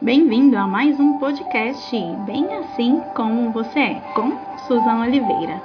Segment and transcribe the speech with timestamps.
[0.00, 1.90] Bem-vindo a mais um podcast
[2.26, 5.58] Bem Assim Como Você É, com Suzana Oliveira.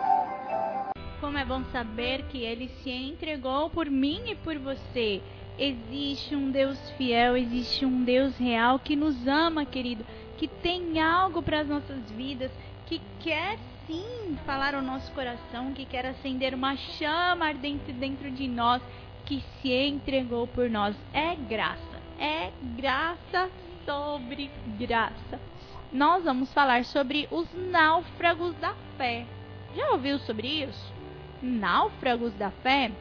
[1.19, 5.21] Como é bom saber que Ele se entregou por mim e por você.
[5.59, 10.05] Existe um Deus fiel, existe um Deus real que nos ama, querido,
[10.37, 12.51] que tem algo para as nossas vidas,
[12.85, 18.47] que quer sim falar ao nosso coração, que quer acender uma chama ardente dentro de
[18.47, 18.81] nós,
[19.25, 20.95] que se entregou por nós.
[21.13, 23.49] É graça, é graça
[23.85, 25.39] sobre graça.
[25.91, 29.25] Nós vamos falar sobre os náufragos da fé.
[29.75, 30.93] Já ouviu sobre isso?
[31.41, 32.91] Náufragos da fé?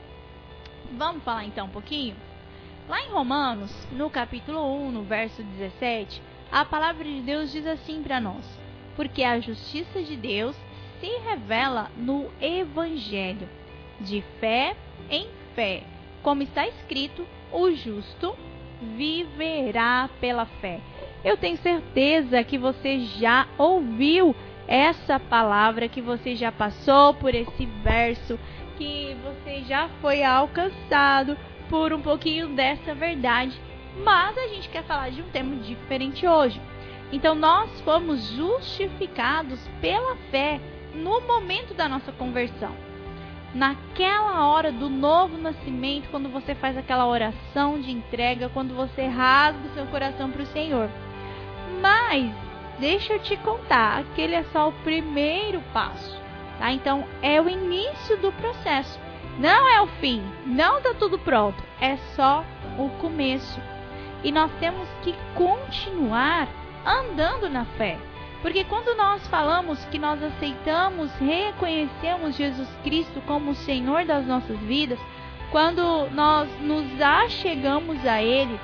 [0.92, 2.16] Vamos falar então um pouquinho?
[2.88, 8.02] Lá em Romanos, no capítulo 1, no verso 17, a palavra de Deus diz assim
[8.02, 8.44] para nós:
[8.96, 10.56] Porque a justiça de Deus
[10.98, 13.48] se revela no Evangelho,
[14.00, 14.76] de fé
[15.08, 15.84] em fé.
[16.22, 18.36] Como está escrito, o justo
[18.80, 20.80] viverá pela fé.
[21.24, 24.34] Eu tenho certeza que você já ouviu
[24.66, 28.38] essa palavra, que você já passou por esse verso,
[28.78, 31.36] que você já foi alcançado
[31.68, 33.60] por um pouquinho dessa verdade.
[34.02, 36.60] Mas a gente quer falar de um tema diferente hoje.
[37.12, 40.60] Então, nós fomos justificados pela fé
[40.94, 42.89] no momento da nossa conversão
[43.54, 49.66] naquela hora do novo nascimento, quando você faz aquela oração de entrega, quando você rasga
[49.66, 50.88] o seu coração para o Senhor.
[51.80, 52.32] Mas
[52.78, 56.20] deixa eu te contar, aquele é só o primeiro passo,
[56.58, 56.72] tá?
[56.72, 58.98] Então é o início do processo.
[59.38, 62.44] Não é o fim, não está tudo pronto, é só
[62.78, 63.60] o começo.
[64.22, 66.46] E nós temos que continuar
[66.84, 67.96] andando na fé.
[68.42, 74.58] Porque quando nós falamos que nós aceitamos, reconhecemos Jesus Cristo como o Senhor das nossas
[74.60, 74.98] vidas,
[75.50, 78.58] quando nós nos achegamos a Ele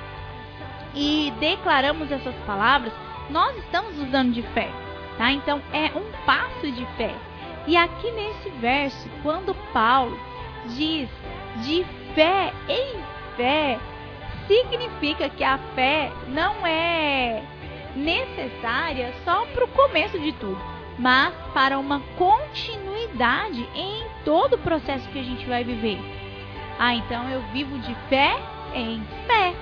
[0.95, 2.91] e declaramos essas palavras,
[3.29, 4.69] nós estamos usando de fé,
[5.17, 5.31] tá?
[5.31, 7.13] Então é um passo de fé.
[7.67, 10.17] E aqui nesse verso, quando Paulo
[10.67, 11.09] diz
[11.57, 11.85] de
[12.15, 12.95] fé em
[13.35, 13.77] fé,
[14.47, 17.43] significa que a fé não é
[17.97, 20.59] necessária só para o começo de tudo,
[20.97, 25.99] mas para uma continuidade em todo o processo que a gente vai viver.
[26.79, 28.37] Ah, então eu vivo de fé
[28.73, 29.53] em fé.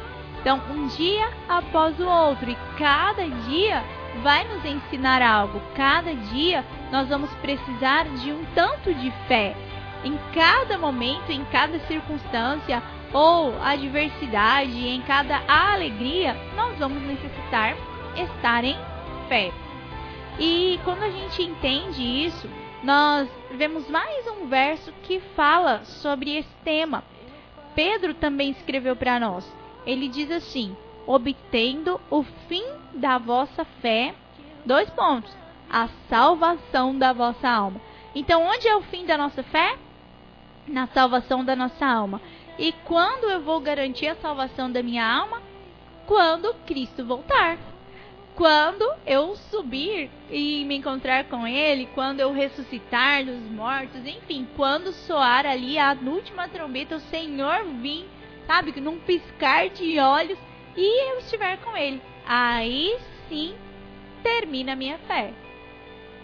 [0.41, 3.83] Então, um dia após o outro, e cada dia
[4.21, 5.59] vai nos ensinar algo.
[5.75, 9.55] Cada dia nós vamos precisar de um tanto de fé.
[10.03, 17.75] Em cada momento, em cada circunstância ou adversidade, em cada alegria, nós vamos necessitar
[18.15, 18.77] estar em
[19.27, 19.51] fé.
[20.39, 22.49] E quando a gente entende isso,
[22.83, 27.03] nós vemos mais um verso que fala sobre esse tema.
[27.73, 29.49] Pedro também escreveu para nós.
[29.85, 30.75] Ele diz assim:
[31.07, 34.13] obtendo o fim da vossa fé,
[34.65, 35.35] dois pontos,
[35.69, 37.79] a salvação da vossa alma.
[38.13, 39.77] Então, onde é o fim da nossa fé?
[40.67, 42.21] Na salvação da nossa alma.
[42.57, 45.41] E quando eu vou garantir a salvação da minha alma?
[46.05, 47.57] Quando Cristo voltar
[48.35, 54.91] quando eu subir e me encontrar com ele, quando eu ressuscitar dos mortos, enfim, quando
[54.91, 58.05] soar ali a última trombeta, o Senhor vir,
[58.45, 60.37] sabe, num piscar de olhos
[60.75, 62.01] e eu estiver com ele.
[62.25, 62.97] Aí
[63.29, 63.55] sim
[64.21, 65.33] termina a minha fé.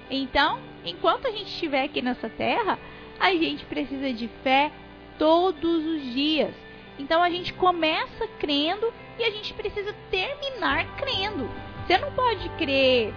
[0.10, 2.78] Então, enquanto a gente estiver aqui nessa terra,
[3.20, 4.70] a gente precisa de fé
[5.18, 6.54] todos os dias.
[7.00, 11.50] Então a gente começa crendo e a gente precisa terminar crendo.
[11.92, 13.14] Você não pode crer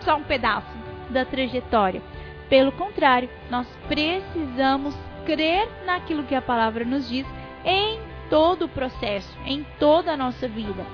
[0.00, 0.74] só um pedaço
[1.10, 2.00] da trajetória.
[2.48, 4.96] Pelo contrário, nós precisamos
[5.26, 7.26] crer naquilo que a palavra nos diz
[7.66, 10.86] em todo o processo, em toda a nossa vida.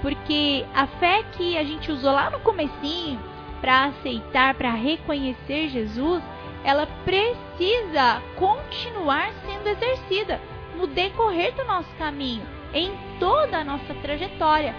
[0.00, 3.20] Porque a fé que a gente usou lá no comecinho
[3.60, 6.20] para aceitar, para reconhecer Jesus,
[6.64, 10.40] ela precisa continuar sendo exercida
[10.76, 12.44] no decorrer do nosso caminho,
[12.74, 14.74] em toda a nossa trajetória,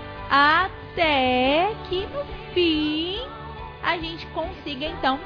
[0.94, 2.24] até que no
[2.54, 3.20] fim
[3.82, 5.20] a gente consiga então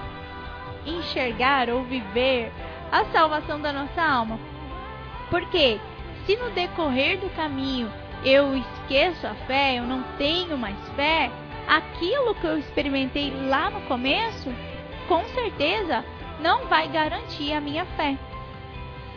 [0.85, 2.51] enxergar ou viver
[2.91, 4.39] a salvação da nossa alma.
[5.29, 5.79] Porque
[6.25, 7.91] se no decorrer do caminho
[8.23, 11.29] eu esqueço a fé, eu não tenho mais fé,
[11.67, 14.49] aquilo que eu experimentei lá no começo,
[15.07, 16.03] com certeza
[16.39, 18.17] não vai garantir a minha fé.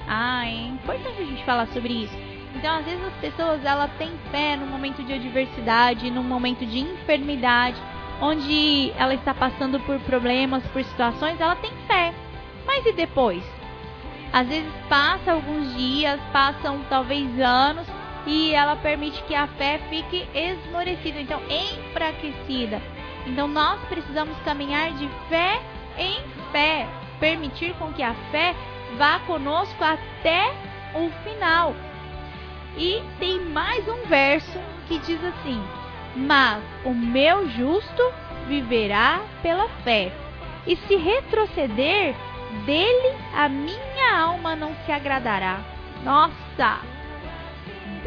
[0.08, 2.29] Ah, é importante a gente falar sobre isso.
[2.54, 6.80] Então, às vezes as pessoas ela têm fé no momento de adversidade, no momento de
[6.80, 7.80] enfermidade,
[8.20, 12.12] onde ela está passando por problemas, por situações, ela tem fé.
[12.66, 13.42] Mas e depois?
[14.32, 17.86] Às vezes passa alguns dias, passam talvez anos
[18.26, 22.80] e ela permite que a fé fique esmorecida, então enfraquecida.
[23.26, 25.60] Então nós precisamos caminhar de fé
[25.98, 26.86] em fé,
[27.18, 28.54] permitir com que a fé
[28.96, 30.52] vá conosco até
[30.94, 31.74] o final.
[32.76, 35.62] E tem mais um verso que diz assim:
[36.16, 38.02] Mas o meu justo
[38.46, 40.12] viverá pela fé,
[40.66, 42.14] e se retroceder,
[42.64, 45.60] dele a minha alma não se agradará.
[46.04, 46.80] Nossa!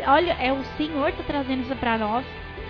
[0.07, 2.25] Olha, é o Senhor que está trazendo isso para nós.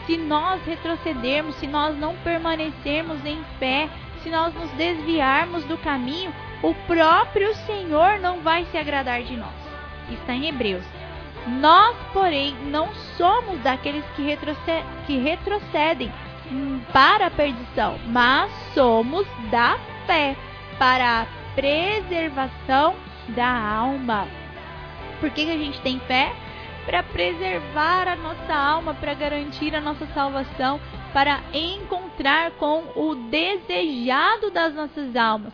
[0.06, 3.89] Se nós retrocedermos, se nós não permanecermos em fé,
[4.22, 9.54] se nós nos desviarmos do caminho, o próprio Senhor não vai se agradar de nós.
[10.10, 10.86] Está em Hebreus.
[11.48, 16.12] Nós, porém, não somos daqueles que, retrocedem, que retrocedem
[16.92, 20.36] para a perdição, mas somos da fé
[20.78, 21.25] para a
[21.56, 22.95] preservação
[23.30, 24.28] da alma.
[25.19, 26.34] Por que, que a gente tem fé?
[26.86, 30.80] Para preservar a nossa alma, para garantir a nossa salvação,
[31.13, 35.54] para encontrar com o desejado das nossas almas.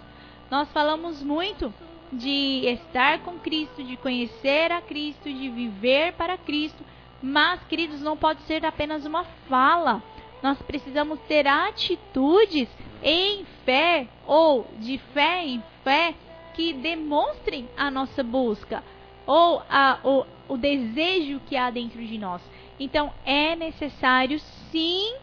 [0.49, 1.71] Nós falamos muito
[2.11, 6.83] de estar com Cristo, de conhecer a Cristo, de viver para Cristo,
[7.21, 10.01] mas, queridos, não pode ser apenas uma fala.
[10.41, 12.69] Nós precisamos ter atitudes
[13.03, 16.13] em fé ou de fé em fé
[16.53, 18.83] que demonstrem a nossa busca
[19.25, 22.41] ou a, o, o desejo que há dentro de nós.
[22.79, 24.39] Então é necessário
[24.71, 25.13] sim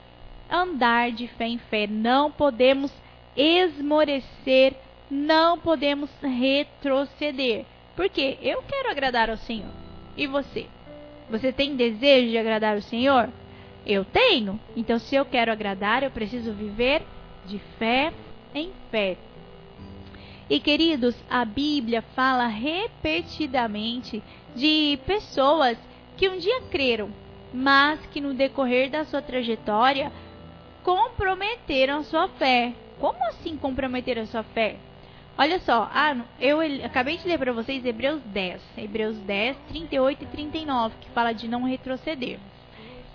[0.50, 1.86] andar de fé em fé.
[1.86, 2.92] Não podemos
[3.36, 4.76] esmorecer,
[5.10, 7.64] não podemos retroceder.
[7.94, 9.70] Porque eu quero agradar ao Senhor.
[10.16, 10.66] E você?
[11.30, 13.30] Você tem desejo de agradar ao Senhor?
[13.86, 14.60] Eu tenho.
[14.76, 17.02] Então, se eu quero agradar, eu preciso viver
[17.46, 18.12] de fé
[18.54, 19.16] em fé.
[20.48, 24.22] E queridos, a Bíblia fala repetidamente
[24.54, 25.76] de pessoas
[26.16, 27.10] que um dia creram,
[27.52, 30.12] mas que no decorrer da sua trajetória
[30.84, 32.72] comprometeram a sua fé.
[33.00, 34.76] Como assim comprometer a sua fé?
[35.38, 40.26] Olha só, ah, eu acabei de ler para vocês Hebreus 10, Hebreus 10, 38 e
[40.28, 42.38] 39, que fala de não retroceder.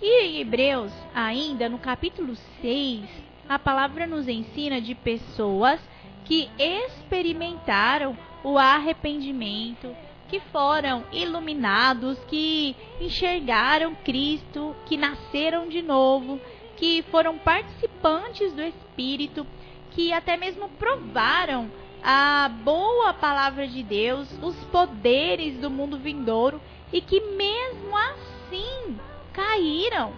[0.00, 3.08] E em Hebreus, ainda no capítulo 6,
[3.48, 5.80] a palavra nos ensina de pessoas
[6.24, 9.92] que experimentaram o arrependimento,
[10.28, 16.40] que foram iluminados, que enxergaram Cristo, que nasceram de novo,
[16.76, 19.44] que foram participantes do Espírito,
[19.90, 21.68] que até mesmo provaram
[22.02, 26.60] a boa palavra de Deus, os poderes do mundo vindouro
[26.92, 28.98] e que mesmo assim
[29.32, 30.12] caíram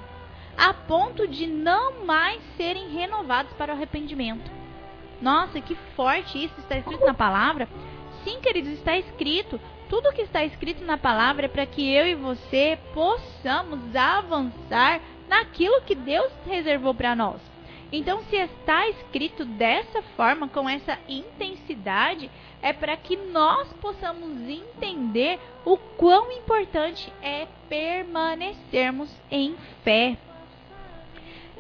[0.57, 4.51] a ponto de não mais serem renovados para o arrependimento.
[5.21, 7.69] Nossa, que forte isso está escrito na palavra.
[8.23, 9.61] Sim, queridos, está escrito.
[9.89, 15.83] Tudo que está escrito na palavra é para que eu e você possamos avançar naquilo
[15.83, 17.54] que Deus reservou para nós.
[17.97, 22.29] Então, se está escrito dessa forma, com essa intensidade,
[22.61, 29.55] é para que nós possamos entender o quão importante é permanecermos em
[29.85, 30.19] fé.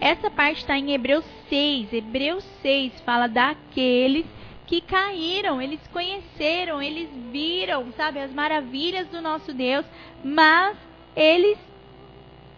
[0.01, 1.93] Essa parte está em Hebreus 6.
[1.93, 4.27] Hebreus 6 fala daqueles
[4.67, 9.87] que caíram, eles conheceram, eles viram, sabe, as maravilhas do nosso Deus,
[10.25, 10.77] mas
[11.15, 11.57] eles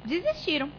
[0.03, 0.73] desistiram.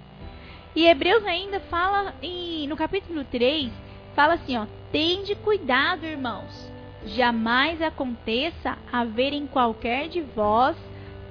[0.78, 3.74] E Hebreus ainda fala em, no capítulo 3,
[4.14, 6.72] fala assim, ó: "Tende cuidado, irmãos,
[7.04, 10.78] jamais aconteça haver em qualquer de vós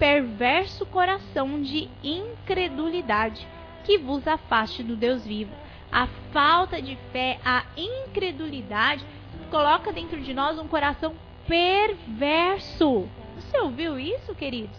[0.00, 3.46] perverso coração de incredulidade,
[3.84, 5.52] que vos afaste do Deus vivo.
[5.92, 9.04] A falta de fé, a incredulidade,
[9.48, 11.14] coloca dentro de nós um coração
[11.46, 13.08] perverso.
[13.36, 14.76] Você ouviu isso, queridos?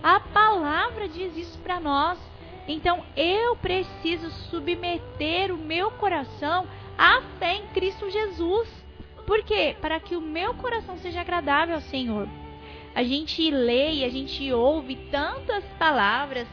[0.00, 2.37] A palavra diz isso para nós.
[2.68, 6.66] Então eu preciso submeter o meu coração
[6.98, 8.68] à fé em Cristo Jesus.
[9.26, 9.74] Por quê?
[9.80, 12.28] Para que o meu coração seja agradável ao Senhor.
[12.94, 16.46] A gente lê e a gente ouve tantas palavras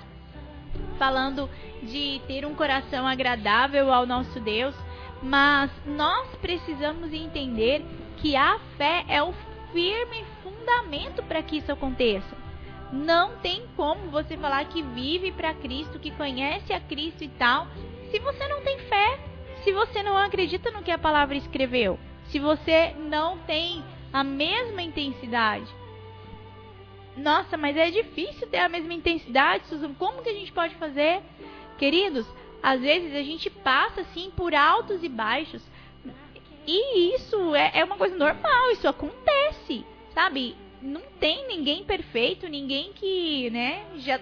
[0.98, 1.50] falando
[1.84, 4.76] de ter um coração agradável ao nosso Deus,
[5.22, 7.84] mas nós precisamos entender
[8.18, 9.34] que a fé é o
[9.74, 12.45] firme fundamento para que isso aconteça.
[12.92, 17.68] Não tem como você falar que vive para Cristo, que conhece a Cristo e tal,
[18.12, 19.20] se você não tem fé,
[19.64, 24.82] se você não acredita no que a palavra escreveu, se você não tem a mesma
[24.82, 25.68] intensidade.
[27.18, 29.94] Nossa, mas é difícil ter a mesma intensidade, Susan.
[29.94, 31.22] Como que a gente pode fazer?
[31.78, 32.28] Queridos,
[32.62, 35.62] às vezes a gente passa assim por altos e baixos.
[36.68, 40.56] E isso é, é uma coisa normal, isso acontece, sabe?
[40.82, 44.20] Não tem ninguém perfeito, ninguém que, né, já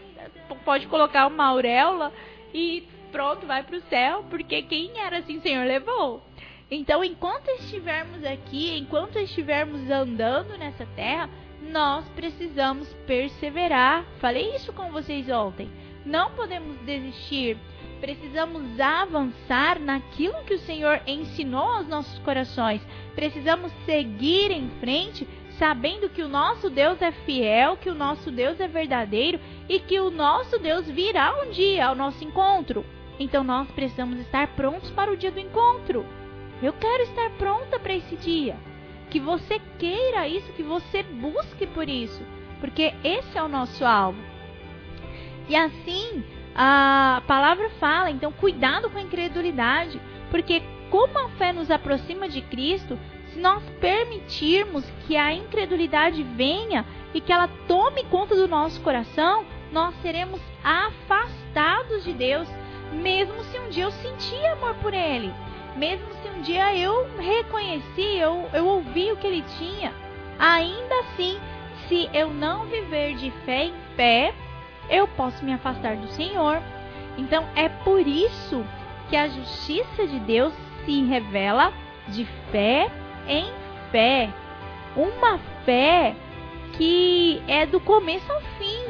[0.63, 2.13] pode colocar uma auréola
[2.53, 6.23] e pronto, vai para o céu, porque quem era assim, Senhor levou.
[6.71, 11.29] Então, enquanto estivermos aqui, enquanto estivermos andando nessa terra,
[11.61, 14.03] nós precisamos perseverar.
[14.19, 15.69] Falei isso com vocês ontem.
[16.05, 17.57] Não podemos desistir.
[18.01, 22.81] Precisamos avançar naquilo que o Senhor ensinou aos nossos corações.
[23.15, 28.59] Precisamos seguir em frente, sabendo que o nosso Deus é fiel, que o nosso Deus
[28.59, 32.85] é verdadeiro e que o nosso Deus virá um dia ao nosso encontro.
[33.19, 36.05] Então nós precisamos estar prontos para o dia do encontro.
[36.61, 38.55] Eu quero estar pronta para esse dia.
[39.09, 42.23] Que você queira isso, que você busque por isso,
[42.59, 44.17] porque esse é o nosso alvo.
[45.47, 46.23] E assim,
[46.55, 52.41] a palavra fala, então cuidado com a incredulidade, porque como a fé nos aproxima de
[52.41, 52.97] Cristo,
[53.33, 59.45] se nós permitirmos que a incredulidade venha e que ela tome conta do nosso coração,
[59.71, 62.47] nós seremos afastados de Deus,
[62.91, 65.33] mesmo se um dia eu sentir amor por Ele,
[65.75, 69.91] mesmo se um dia eu reconheci, eu, eu ouvi o que Ele tinha.
[70.37, 71.39] Ainda assim,
[71.87, 74.33] se eu não viver de fé em fé,
[74.89, 76.61] eu posso me afastar do Senhor.
[77.17, 78.63] Então é por isso
[79.09, 80.53] que a justiça de Deus
[80.85, 81.73] se revela
[82.07, 82.91] de fé
[83.27, 83.51] em
[83.91, 84.29] fé.
[84.95, 86.15] Uma fé
[86.73, 88.85] que é do começo ao fim.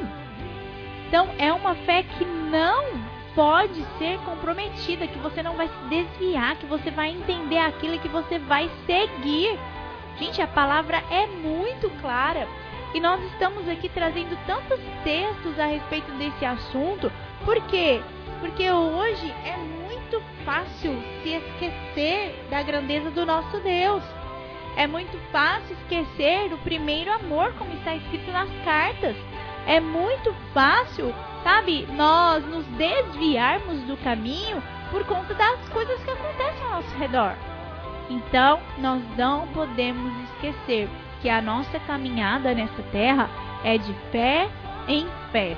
[1.07, 2.83] Então é uma fé que não
[3.35, 8.07] pode ser comprometida, que você não vai se desviar, que você vai entender aquilo que
[8.07, 9.57] você vai seguir.
[10.17, 12.47] Gente, a palavra é muito clara.
[12.93, 17.11] E nós estamos aqui trazendo tantos textos a respeito desse assunto.
[17.43, 18.01] Por quê?
[18.39, 24.03] Porque hoje é muito fácil se esquecer da grandeza do nosso Deus.
[24.75, 29.15] É muito fácil esquecer do primeiro amor, como está escrito nas cartas.
[29.65, 31.13] É muito fácil,
[31.43, 34.61] sabe, nós nos desviarmos do caminho
[34.91, 37.33] por conta das coisas que acontecem ao nosso redor.
[38.09, 40.89] Então, nós não podemos esquecer
[41.21, 43.29] que a nossa caminhada nessa terra
[43.63, 44.49] é de fé
[44.87, 45.55] em fé.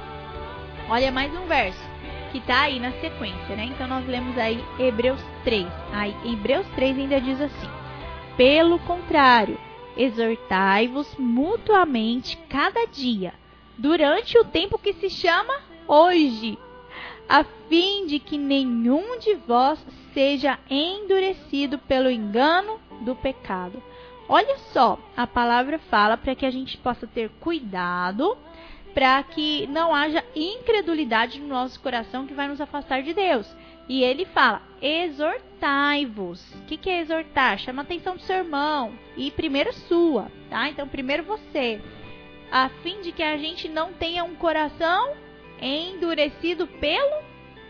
[0.88, 1.95] Olha mais um verso
[2.31, 3.63] que está aí na sequência, né?
[3.65, 5.65] Então nós lemos aí Hebreus 3.
[5.93, 7.69] Aí Hebreus 3 ainda diz assim:
[8.38, 9.58] pelo contrário,
[9.96, 13.34] exortai-vos mutuamente cada dia,
[13.77, 15.54] durante o tempo que se chama
[15.88, 16.58] hoje,
[17.27, 19.80] a fim de que nenhum de vós
[20.13, 23.82] seja endurecido pelo engano do pecado.
[24.27, 28.38] Olha só, a palavra fala para que a gente possa ter cuidado,
[28.94, 33.48] para que não haja incredulidade no nosso coração que vai nos afastar de Deus.
[33.88, 36.42] E ele fala: exortai-vos.
[36.56, 37.58] O que, que é exortar?
[37.58, 38.94] Chama a atenção do seu irmão.
[39.15, 40.70] E primeiro sua, tá?
[40.70, 41.82] Então, primeiro você.
[42.51, 45.13] A fim de que a gente não tenha um coração
[45.62, 47.24] endurecido pelo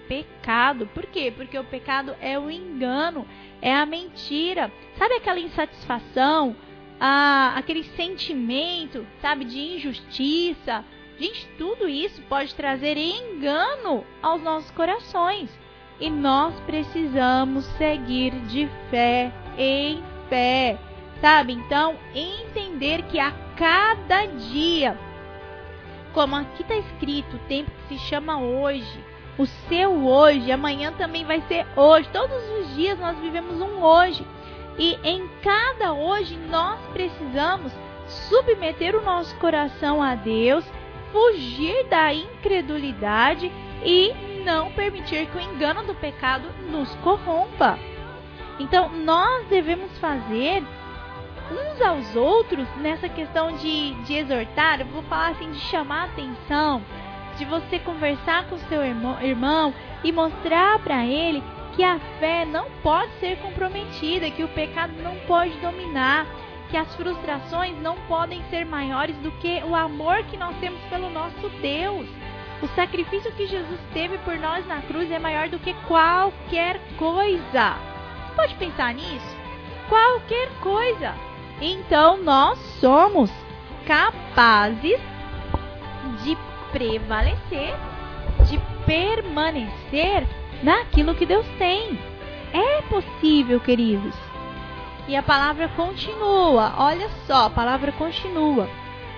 [0.07, 0.87] pecado.
[0.87, 1.33] Por quê?
[1.35, 3.27] Porque o pecado é o engano,
[3.61, 4.71] é a mentira.
[4.97, 6.55] Sabe aquela insatisfação,
[6.99, 10.83] aquele sentimento, sabe, de injustiça?
[11.17, 15.49] Gente, tudo isso pode trazer engano aos nossos corações
[15.99, 20.77] e nós precisamos seguir de fé em fé,
[21.21, 21.53] sabe?
[21.53, 24.97] Então, entender que a cada dia,
[26.13, 29.03] como aqui está escrito, o tempo que se chama hoje,
[29.37, 32.09] o seu hoje, amanhã também vai ser hoje.
[32.11, 34.25] Todos os dias nós vivemos um hoje.
[34.77, 37.71] E em cada hoje nós precisamos
[38.07, 40.65] submeter o nosso coração a Deus,
[41.11, 43.51] fugir da incredulidade
[43.83, 47.77] e não permitir que o engano do pecado nos corrompa.
[48.59, 50.63] Então, nós devemos fazer
[51.51, 56.81] uns aos outros nessa questão de, de exortar, eu vou falar assim, de chamar atenção,
[57.37, 59.73] de você conversar com seu irmão, irmão
[60.03, 61.43] e mostrar para ele
[61.75, 66.25] que a fé não pode ser comprometida, que o pecado não pode dominar,
[66.69, 71.09] que as frustrações não podem ser maiores do que o amor que nós temos pelo
[71.09, 72.07] nosso Deus.
[72.61, 77.75] O sacrifício que Jesus teve por nós na cruz é maior do que qualquer coisa.
[78.35, 79.35] Pode pensar nisso?
[79.89, 81.13] Qualquer coisa.
[81.61, 83.31] Então nós somos
[83.85, 84.99] capazes
[86.23, 86.37] de
[86.71, 87.75] prevalecer,
[88.47, 90.25] de permanecer
[90.63, 91.99] naquilo que Deus tem.
[92.53, 94.15] É possível, queridos.
[95.07, 96.73] E a palavra continua.
[96.77, 98.67] Olha só, a palavra continua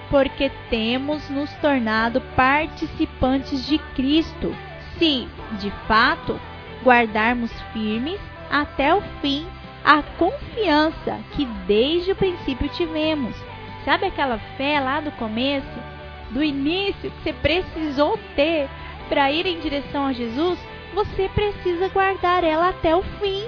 [0.10, 4.56] porque temos nos tornado participantes de Cristo,
[4.98, 5.28] se,
[5.60, 6.40] de fato,
[6.84, 9.46] guardarmos firmes até o fim
[9.84, 13.36] a confiança que desde o princípio tivemos.
[13.86, 15.98] Sabe aquela fé lá do começo?
[16.32, 18.70] do início que você precisou ter
[19.10, 20.60] para ir em direção a Jesus,
[20.94, 23.46] você precisa guardar ela até o fim.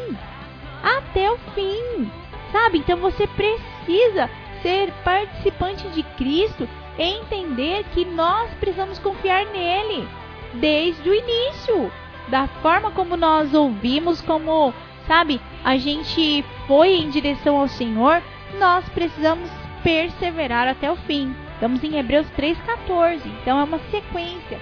[0.81, 2.09] Até o fim.
[2.51, 2.79] Sabe?
[2.79, 4.29] Então você precisa
[4.61, 10.07] ser participante de Cristo e entender que nós precisamos confiar nele
[10.53, 11.91] desde o início.
[12.27, 14.73] Da forma como nós ouvimos, como,
[15.07, 18.21] sabe, a gente foi em direção ao Senhor,
[18.59, 19.49] nós precisamos
[19.83, 21.33] perseverar até o fim.
[21.53, 23.21] Estamos em Hebreus 3,14.
[23.41, 24.59] Então é uma sequência.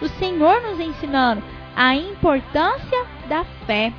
[0.00, 1.42] O Senhor nos ensinando
[1.76, 3.92] a importância da fé.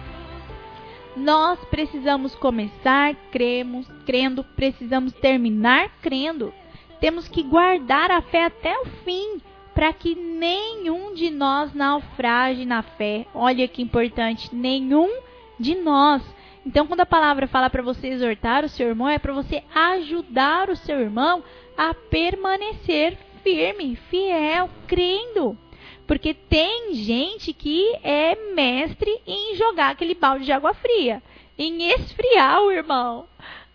[1.15, 6.53] Nós precisamos começar cremos, crendo, precisamos terminar crendo.
[6.99, 9.41] Temos que guardar a fé até o fim,
[9.73, 13.25] para que nenhum de nós naufrage na fé.
[13.33, 15.09] Olha que importante, nenhum
[15.57, 16.21] de nós.
[16.65, 20.69] Então, quando a palavra fala para você exortar o seu irmão, é para você ajudar
[20.69, 21.41] o seu irmão
[21.77, 25.57] a permanecer firme, fiel, crendo.
[26.05, 31.23] Porque tem gente que é mestre em jogar aquele balde de água fria,
[31.57, 33.25] em esfriar o irmão.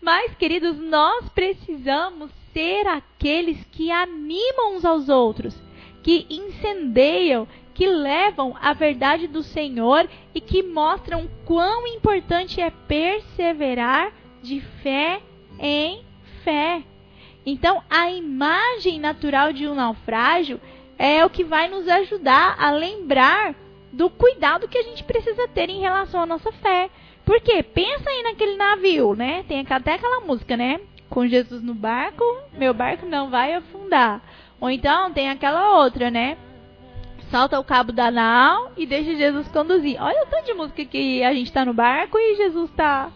[0.01, 5.55] Mas, queridos, nós precisamos ser aqueles que animam uns aos outros,
[6.03, 14.11] que incendeiam, que levam a verdade do Senhor e que mostram quão importante é perseverar
[14.41, 15.21] de fé
[15.59, 16.03] em
[16.43, 16.83] fé.
[17.45, 20.59] Então, a imagem natural de um naufrágio
[20.97, 23.55] é o que vai nos ajudar a lembrar
[23.91, 26.89] do cuidado que a gente precisa ter em relação à nossa fé.
[27.27, 29.43] Porque pensa aí naquele navio, né?
[29.47, 30.79] Tem até aquela música, né?
[31.09, 34.21] Com Jesus no barco, meu barco não vai afundar.
[34.59, 36.37] Ou então tem aquela outra, né?
[37.29, 40.01] Solta o cabo da nau e deixa Jesus conduzir.
[40.01, 43.11] Olha o tanto de música que a gente está no barco e Jesus está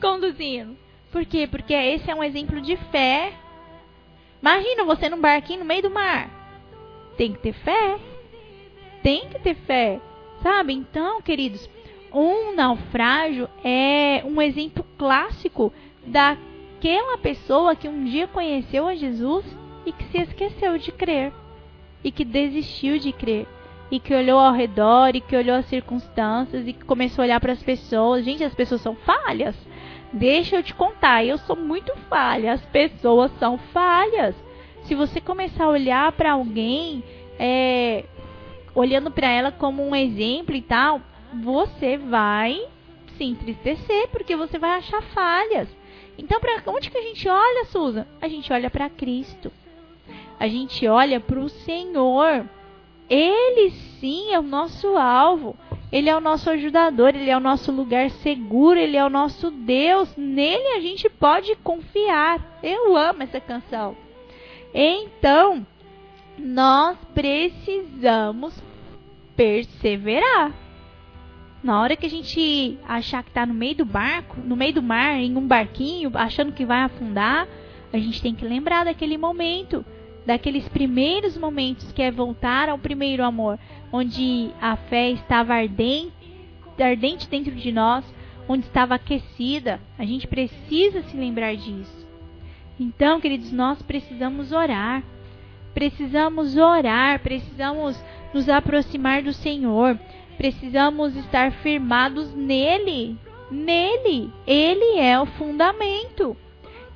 [0.00, 0.76] conduzindo.
[1.12, 1.46] Por quê?
[1.46, 3.32] Porque esse é um exemplo de fé.
[4.42, 6.44] Imagina você num barquinho no meio do mar
[7.16, 7.98] tem que ter fé.
[9.02, 10.00] Tem que ter fé.
[10.42, 10.72] Sabe?
[10.72, 11.68] Então, queridos,
[12.14, 15.72] um naufrágio é um exemplo clássico
[16.06, 19.44] daquela pessoa que um dia conheceu a Jesus
[19.84, 21.32] e que se esqueceu de crer.
[22.02, 23.46] E que desistiu de crer.
[23.90, 27.40] E que olhou ao redor, e que olhou as circunstâncias, e que começou a olhar
[27.40, 28.24] para as pessoas.
[28.24, 29.56] Gente, as pessoas são falhas.
[30.12, 32.52] Deixa eu te contar, eu sou muito falha.
[32.52, 34.34] As pessoas são falhas
[34.84, 37.02] se você começar a olhar para alguém,
[37.38, 38.04] é,
[38.74, 41.00] olhando para ela como um exemplo e tal,
[41.42, 42.60] você vai
[43.16, 45.68] se entristecer porque você vai achar falhas.
[46.16, 48.06] Então, para onde que a gente olha, Susan?
[48.20, 49.50] A gente olha para Cristo.
[50.38, 52.48] A gente olha para o Senhor.
[53.08, 53.70] Ele
[54.00, 55.56] sim é o nosso alvo.
[55.92, 59.48] Ele é o nosso ajudador, ele é o nosso lugar seguro, ele é o nosso
[59.50, 60.12] Deus.
[60.16, 62.58] Nele a gente pode confiar.
[62.62, 63.96] Eu amo essa canção.
[64.74, 65.64] Então,
[66.36, 68.60] nós precisamos
[69.36, 70.63] perseverar.
[71.64, 74.82] Na hora que a gente achar que está no meio do barco, no meio do
[74.82, 77.48] mar, em um barquinho, achando que vai afundar,
[77.90, 79.82] a gente tem que lembrar daquele momento,
[80.26, 83.58] daqueles primeiros momentos que é voltar ao primeiro amor,
[83.90, 86.12] onde a fé estava ardente,
[86.78, 88.04] ardente dentro de nós,
[88.46, 89.80] onde estava aquecida.
[89.98, 92.06] A gente precisa se lembrar disso.
[92.78, 95.02] Então, queridos, nós precisamos orar.
[95.72, 97.98] Precisamos orar, precisamos
[98.34, 99.98] nos aproximar do Senhor,
[100.36, 103.16] precisamos estar firmados nele.
[103.50, 106.36] Nele, ele é o fundamento.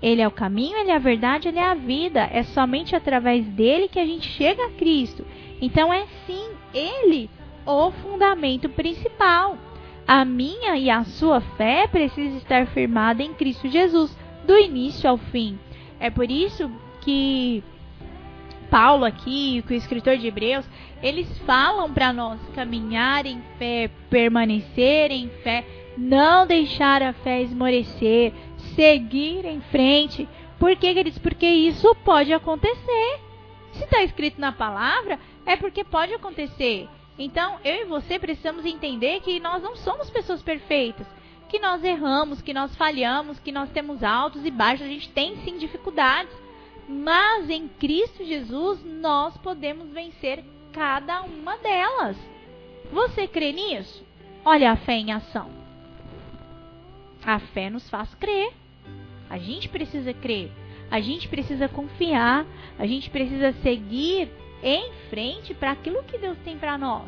[0.00, 2.28] Ele é o caminho, ele é a verdade, ele é a vida.
[2.32, 5.24] É somente através dele que a gente chega a Cristo.
[5.60, 7.28] Então é sim ele
[7.66, 9.58] o fundamento principal.
[10.06, 15.18] A minha e a sua fé precisa estar firmada em Cristo Jesus, do início ao
[15.18, 15.58] fim.
[16.00, 16.70] É por isso
[17.02, 17.62] que
[18.70, 20.64] Paulo aqui, que o escritor de Hebreus,
[21.02, 25.64] eles falam para nós caminhar em fé, permanecer em fé,
[25.96, 28.32] não deixar a fé esmorecer,
[28.74, 30.28] seguir em frente.
[30.58, 31.18] Por que, queridos?
[31.18, 33.20] Porque isso pode acontecer.
[33.72, 36.88] Se está escrito na palavra, é porque pode acontecer.
[37.18, 41.06] Então, eu e você precisamos entender que nós não somos pessoas perfeitas
[41.48, 45.36] que nós erramos, que nós falhamos, que nós temos altos e baixos, a gente tem
[45.42, 46.32] sim dificuldades.
[46.88, 52.16] Mas em Cristo Jesus nós podemos vencer cada uma delas.
[52.90, 54.02] Você crê nisso?
[54.44, 55.50] Olha a fé em ação.
[57.24, 58.52] A fé nos faz crer.
[59.28, 60.50] A gente precisa crer.
[60.90, 62.46] A gente precisa confiar.
[62.78, 64.30] A gente precisa seguir
[64.62, 67.06] em frente para aquilo que Deus tem para nós.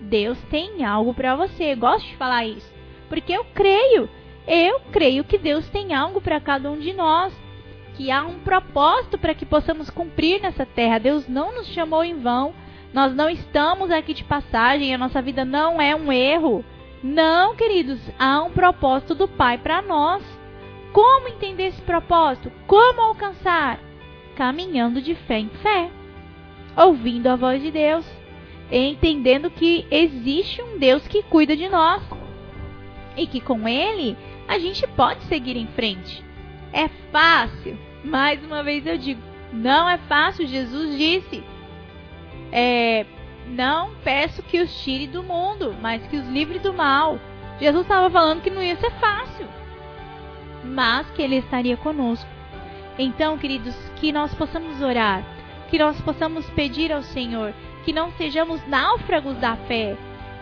[0.00, 1.72] Deus tem algo para você.
[1.72, 2.72] Eu gosto de falar isso.
[3.08, 4.08] Porque eu creio.
[4.46, 7.34] Eu creio que Deus tem algo para cada um de nós.
[7.98, 11.00] Que há um propósito para que possamos cumprir nessa terra.
[11.00, 12.54] Deus não nos chamou em vão.
[12.94, 16.64] Nós não estamos aqui de passagem, a nossa vida não é um erro.
[17.02, 20.22] Não, queridos, há um propósito do Pai para nós.
[20.92, 22.52] Como entender esse propósito?
[22.68, 23.80] Como alcançar?
[24.36, 25.90] Caminhando de fé em fé,
[26.76, 28.06] ouvindo a voz de Deus,
[28.70, 32.00] entendendo que existe um Deus que cuida de nós
[33.16, 36.24] e que com Ele a gente pode seguir em frente.
[36.72, 39.20] É fácil, mais uma vez eu digo,
[39.52, 40.46] não é fácil.
[40.46, 41.42] Jesus disse:
[42.52, 43.06] é,
[43.46, 47.18] Não peço que os tire do mundo, mas que os livre do mal.
[47.60, 49.46] Jesus estava falando que não ia ser fácil,
[50.64, 52.28] mas que Ele estaria conosco.
[52.98, 55.24] Então, queridos, que nós possamos orar,
[55.68, 57.52] que nós possamos pedir ao Senhor,
[57.84, 59.96] que não sejamos náufragos da fé,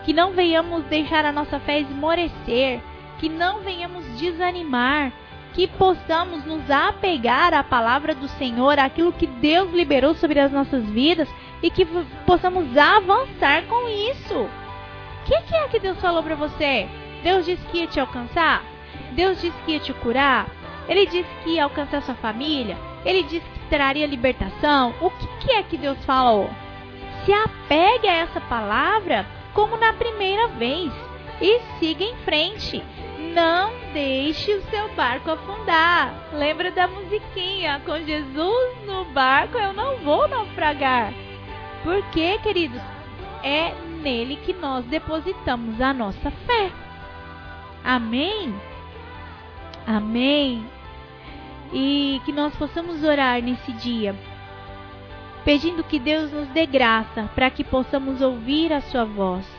[0.05, 2.81] que não venhamos deixar a nossa fé esmorecer,
[3.19, 5.11] que não venhamos desanimar,
[5.57, 10.85] que possamos nos apegar à palavra do Senhor, aquilo que Deus liberou sobre as nossas
[10.85, 11.27] vidas
[11.63, 11.83] e que
[12.27, 14.35] possamos avançar com isso.
[14.35, 14.49] O
[15.25, 16.87] que, que é que Deus falou para você?
[17.23, 18.63] Deus disse que ia te alcançar?
[19.13, 20.45] Deus disse que ia te curar?
[20.87, 22.77] Ele disse que ia alcançar sua família?
[23.03, 24.93] Ele disse que traria libertação?
[25.01, 26.51] O que, que é que Deus falou?
[27.25, 30.93] Se apegue a essa palavra como na primeira vez
[31.41, 32.83] e siga em frente.
[33.33, 36.13] Não deixe o seu barco afundar.
[36.33, 37.81] Lembra da musiquinha?
[37.85, 41.13] Com Jesus no barco eu não vou naufragar.
[41.83, 42.81] Porque, queridos,
[43.43, 46.71] é nele que nós depositamos a nossa fé.
[47.83, 48.53] Amém?
[49.85, 50.65] Amém.
[51.71, 54.15] E que nós possamos orar nesse dia,
[55.43, 59.56] pedindo que Deus nos dê graça para que possamos ouvir a sua voz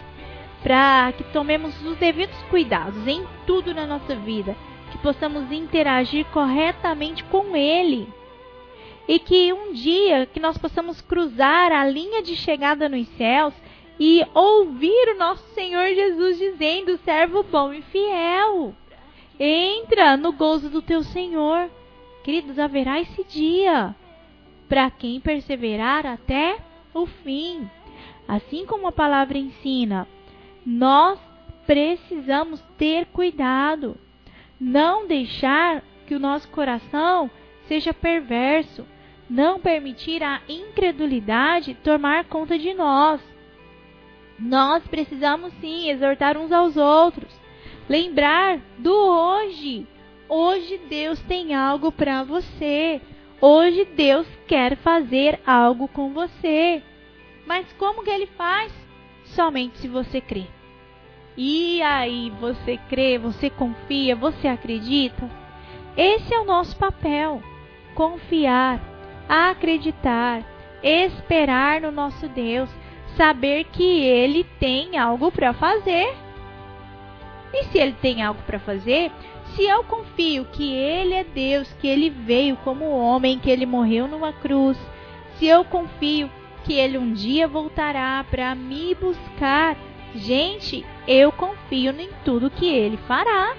[0.63, 4.57] para que tomemos os devidos cuidados em tudo na nossa vida,
[4.91, 8.09] que possamos interagir corretamente com Ele.
[9.07, 13.55] E que um dia que nós possamos cruzar a linha de chegada nos céus
[13.99, 18.75] e ouvir o nosso Senhor Jesus dizendo: servo bom e fiel,
[19.39, 21.71] entra no gozo do teu Senhor.
[22.23, 23.95] Queridos, haverá esse dia
[24.69, 26.59] para quem perseverar até
[26.93, 27.69] o fim.
[28.27, 30.07] Assim como a palavra ensina,
[30.65, 31.19] nós
[31.67, 33.97] precisamos ter cuidado,
[34.61, 37.31] não deixar que o nosso coração
[37.67, 38.87] seja perverso,
[39.29, 43.21] não permitir a incredulidade tomar conta de nós.
[44.39, 47.31] Nós precisamos sim exortar uns aos outros,
[47.89, 49.87] lembrar do hoje.
[50.29, 53.01] Hoje Deus tem algo para você.
[53.41, 56.83] Hoje Deus quer fazer algo com você.
[57.47, 58.73] Mas como que ele faz?
[59.35, 60.47] Somente se você crê.
[61.37, 65.31] E aí, você crê, você confia, você acredita?
[65.97, 67.43] Esse é o nosso papel:
[67.95, 68.81] confiar,
[69.29, 70.43] acreditar,
[70.83, 72.69] esperar no nosso Deus,
[73.17, 76.13] saber que Ele tem algo para fazer.
[77.53, 79.13] E se Ele tem algo para fazer,
[79.55, 84.07] se eu confio que Ele é Deus, que Ele veio como homem, que Ele morreu
[84.07, 84.79] numa cruz,
[85.37, 86.31] se eu confio
[86.65, 89.77] que Ele um dia voltará para me buscar,
[90.15, 93.55] Gente, eu confio em tudo que ele fará.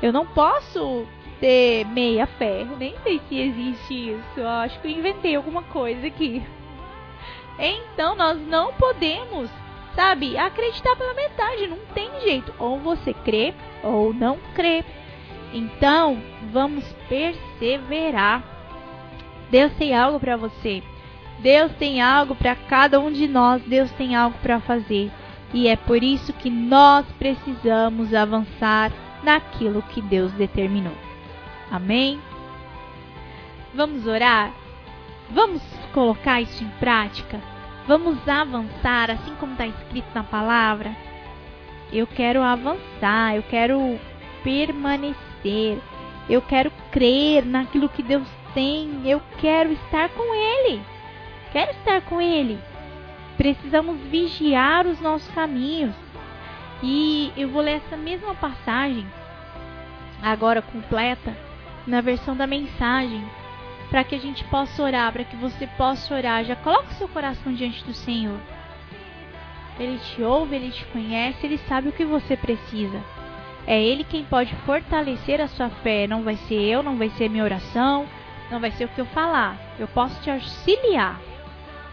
[0.00, 1.06] Eu não posso
[1.40, 2.64] ter meia fé.
[2.78, 4.40] Nem sei se existe isso.
[4.40, 6.42] Eu acho que eu inventei alguma coisa aqui.
[7.58, 9.50] Então nós não podemos,
[9.94, 11.66] sabe, acreditar pela metade.
[11.66, 12.54] Não tem jeito.
[12.58, 14.84] Ou você crê ou não crê.
[15.52, 18.42] Então vamos perseverar.
[19.50, 20.82] Deus tem algo para você.
[21.42, 23.62] Deus tem algo para cada um de nós.
[23.62, 25.10] Deus tem algo para fazer.
[25.52, 30.96] E é por isso que nós precisamos avançar naquilo que Deus determinou.
[31.70, 32.18] Amém?
[33.74, 34.52] Vamos orar?
[35.30, 37.40] Vamos colocar isso em prática?
[37.86, 40.94] Vamos avançar assim como está escrito na palavra?
[41.92, 43.98] Eu quero avançar, eu quero
[44.44, 45.78] permanecer,
[46.28, 50.80] eu quero crer naquilo que Deus tem, eu quero estar com Ele.
[51.52, 52.58] Quero estar com Ele
[53.36, 55.94] precisamos vigiar os nossos caminhos.
[56.80, 59.04] E eu vou ler essa mesma passagem,
[60.22, 61.36] agora completa,
[61.86, 63.24] na versão da mensagem,
[63.90, 66.44] para que a gente possa orar, para que você possa orar.
[66.44, 68.38] Já coloque seu coração diante do Senhor.
[69.78, 73.00] Ele te ouve, ele te conhece, ele sabe o que você precisa.
[73.66, 76.06] É ele quem pode fortalecer a sua fé.
[76.06, 78.06] Não vai ser eu, não vai ser minha oração,
[78.50, 79.56] não vai ser o que eu falar.
[79.78, 81.18] Eu posso te auxiliar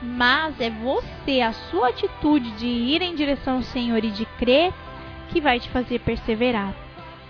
[0.02, 4.74] mas é você, a sua atitude de ir em direção ao Senhor e de crer,
[5.30, 6.74] que vai te fazer perseverar.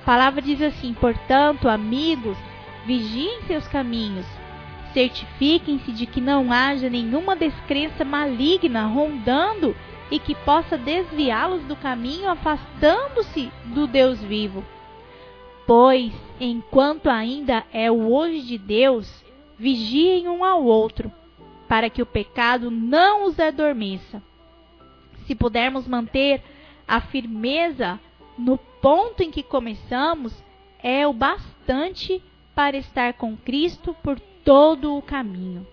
[0.02, 2.38] A palavra diz assim: portanto, amigos,
[2.86, 4.26] vigiem seus caminhos,
[4.94, 9.76] Certifiquem-se de que não haja nenhuma descrença maligna rondando
[10.10, 14.66] e que possa desviá-los do caminho, afastando-se do Deus vivo.
[15.68, 19.24] Pois, enquanto ainda é o hoje de Deus,
[19.58, 21.12] vigiem um ao outro,
[21.70, 24.24] para que o pecado não os adormeça.
[25.28, 26.42] Se pudermos manter
[26.88, 28.00] a firmeza
[28.36, 30.34] no ponto em que começamos,
[30.82, 32.24] é o bastante
[32.56, 35.66] para estar com Cristo por todo o caminho.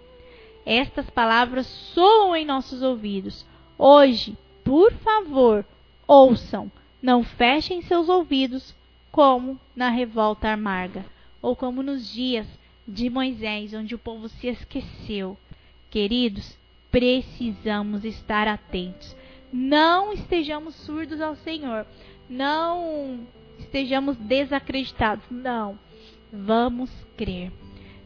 [0.67, 3.47] Estas palavras soam em nossos ouvidos.
[3.79, 5.65] Hoje, por favor,
[6.07, 8.75] ouçam, não fechem seus ouvidos
[9.11, 11.07] como na revolta amarga,
[11.41, 12.47] ou como nos dias
[12.87, 15.39] de Moisés, onde o povo se esqueceu.
[15.97, 16.59] Queridos,
[16.91, 19.17] precisamos estar atentos.
[19.51, 21.87] Não estejamos surdos ao Senhor.
[22.29, 23.21] Não
[23.59, 25.25] estejamos desacreditados.
[25.31, 25.79] Não.
[26.31, 27.51] Vamos crer.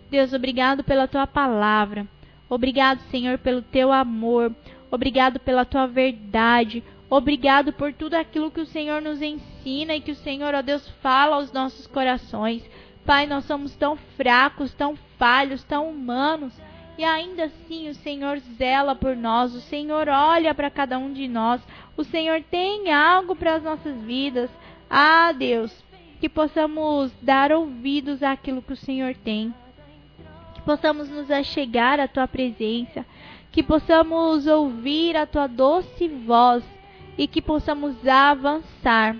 [0.09, 2.07] Deus, obrigado pela tua palavra.
[2.49, 4.55] Obrigado, Senhor, pelo teu amor.
[4.89, 6.85] Obrigado pela tua verdade.
[7.11, 10.89] Obrigado por tudo aquilo que o Senhor nos ensina e que o Senhor, ó Deus,
[11.03, 12.63] fala aos nossos corações.
[13.05, 16.55] Pai, nós somos tão fracos, tão falhos, tão humanos.
[17.01, 21.27] E ainda assim o Senhor zela por nós, o Senhor olha para cada um de
[21.27, 21.59] nós,
[21.97, 24.51] o Senhor tem algo para as nossas vidas.
[24.91, 25.83] Ah, Deus,
[26.21, 29.55] que possamos dar ouvidos àquilo que o Senhor tem,
[30.53, 33.07] que possamos nos achegar à tua presença,
[33.51, 36.63] que possamos ouvir a tua doce voz
[37.17, 39.17] e que possamos avançar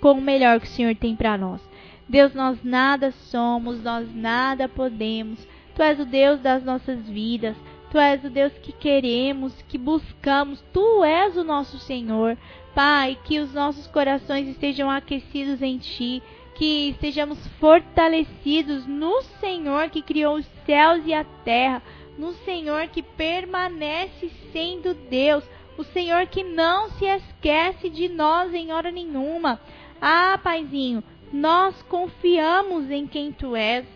[0.00, 1.60] com o melhor que o Senhor tem para nós.
[2.08, 5.44] Deus, nós nada somos, nós nada podemos.
[5.78, 7.56] Tu és o Deus das nossas vidas.
[7.92, 10.60] Tu és o Deus que queremos, que buscamos.
[10.72, 12.36] Tu és o nosso Senhor.
[12.74, 16.20] Pai, que os nossos corações estejam aquecidos em Ti,
[16.56, 21.80] que estejamos fortalecidos no Senhor que criou os céus e a terra,
[22.18, 25.44] no Senhor que permanece sendo Deus,
[25.76, 29.60] o Senhor que não se esquece de nós em hora nenhuma.
[30.00, 33.86] Ah, Paizinho, nós confiamos em quem tu és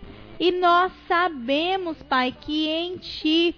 [0.42, 3.54] e nós sabemos, Pai, que em ti,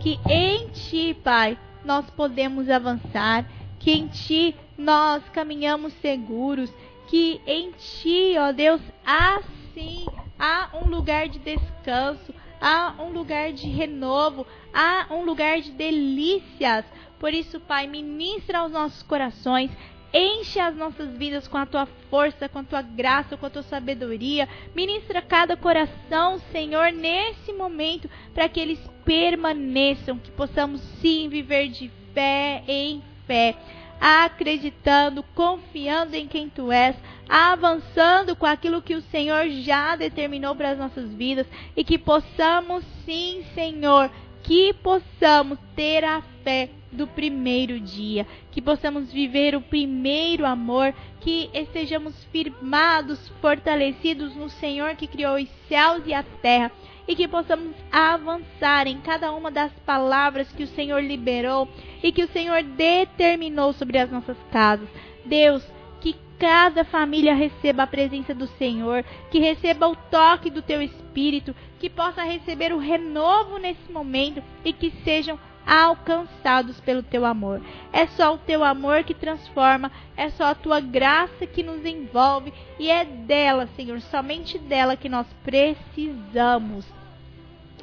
[0.00, 3.48] que em ti, Pai, nós podemos avançar,
[3.78, 6.68] que em ti nós caminhamos seguros,
[7.06, 9.40] que em ti, ó Deus, há
[9.72, 10.04] sim,
[10.36, 14.44] há um lugar de descanso, há um lugar de renovo,
[14.74, 16.84] há um lugar de delícias.
[17.20, 19.70] Por isso, Pai, ministra aos nossos corações,
[20.12, 23.62] enche as nossas vidas com a tua força, com a tua graça, com a tua
[23.62, 24.48] sabedoria.
[24.74, 31.90] Ministra cada coração, Senhor, nesse momento, para que eles permaneçam, que possamos sim viver de
[32.12, 33.56] fé em fé
[34.02, 36.96] acreditando, confiando em quem tu és,
[37.28, 41.46] avançando com aquilo que o Senhor já determinou para as nossas vidas
[41.76, 44.10] e que possamos sim, Senhor,
[44.42, 51.48] que possamos ter a fé do primeiro dia, que possamos viver o primeiro amor, que
[51.54, 56.70] estejamos firmados, fortalecidos no Senhor que criou os céus e a terra
[57.06, 61.68] e que possamos avançar em cada uma das palavras que o Senhor liberou
[62.02, 64.88] e que o Senhor determinou sobre as nossas casas.
[65.24, 65.64] Deus,
[66.00, 71.54] que cada família receba a presença do Senhor, que receba o toque do teu espírito,
[71.82, 77.60] que possa receber o renovo nesse momento e que sejam alcançados pelo teu amor.
[77.92, 82.54] É só o teu amor que transforma, é só a tua graça que nos envolve
[82.78, 86.86] e é dela, Senhor, somente dela que nós precisamos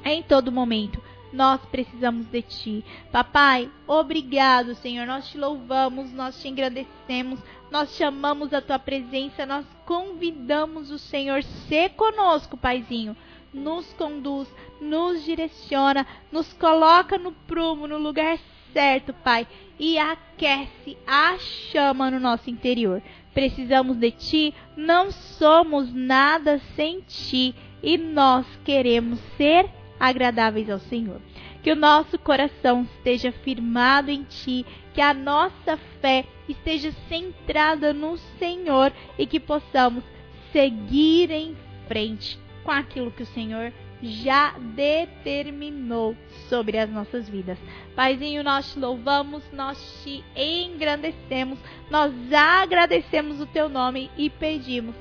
[0.05, 1.03] em todo momento.
[1.33, 2.85] Nós precisamos de ti.
[3.11, 5.05] Papai, obrigado, Senhor.
[5.05, 7.37] Nós te louvamos, nós te engrandecemos,
[7.69, 13.13] nós chamamos a tua presença, nós convidamos o Senhor ser conosco, Paizinho
[13.53, 14.47] nos conduz,
[14.79, 18.37] nos direciona, nos coloca no prumo, no lugar
[18.73, 19.47] certo, Pai,
[19.79, 23.01] e aquece a chama no nosso interior.
[23.33, 31.21] Precisamos de Ti, não somos nada sem Ti e nós queremos ser agradáveis ao Senhor.
[31.63, 38.17] Que o nosso coração esteja firmado em Ti, que a nossa fé esteja centrada no
[38.37, 40.03] Senhor e que possamos
[40.51, 41.55] seguir em
[41.87, 46.15] frente com aquilo que o Senhor já determinou
[46.47, 47.57] sobre as nossas vidas.
[47.95, 54.95] Paizinho, nós te louvamos, nós te engrandecemos, nós agradecemos o teu nome e pedimos: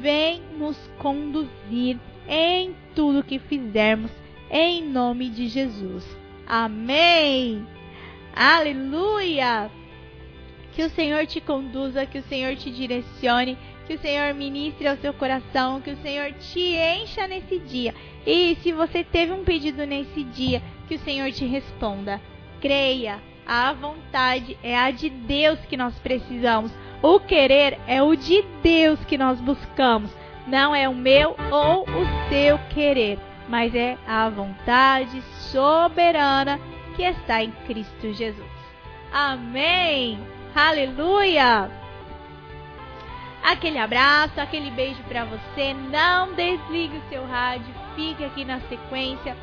[0.00, 4.10] vem nos conduzir em tudo que fizermos,
[4.50, 6.04] em nome de Jesus.
[6.46, 7.66] Amém.
[8.34, 9.70] Aleluia.
[10.74, 13.58] Que o Senhor te conduza, que o Senhor te direcione
[13.92, 17.94] que o Senhor ministre ao seu coração, que o Senhor te encha nesse dia.
[18.26, 22.18] E se você teve um pedido nesse dia, que o Senhor te responda.
[22.58, 26.72] Creia, a vontade é a de Deus que nós precisamos.
[27.02, 30.10] O querer é o de Deus que nós buscamos.
[30.46, 36.58] Não é o meu ou o seu querer, mas é a vontade soberana
[36.96, 38.50] que está em Cristo Jesus.
[39.12, 40.18] Amém!
[40.54, 41.81] Aleluia!
[43.42, 45.74] Aquele abraço, aquele beijo para você.
[45.74, 49.36] Não desligue o seu rádio, fique aqui na sequência.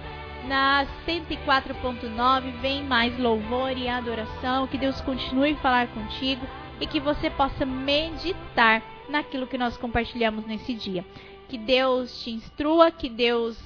[0.47, 4.67] Na 104.9 vem mais louvor e adoração.
[4.67, 6.45] Que Deus continue a falar contigo
[6.79, 11.03] e que você possa meditar naquilo que nós compartilhamos nesse dia.
[11.49, 13.57] Que Deus te instrua, que Deus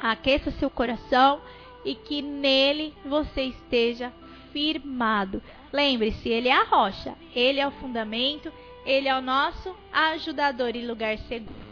[0.00, 1.40] aqueça seu coração
[1.84, 4.12] e que nele você esteja
[4.52, 5.42] firmado.
[5.72, 8.50] Lembre-se, ele é a rocha, ele é o fundamento,
[8.84, 11.63] ele é o nosso ajudador e lugar seguro.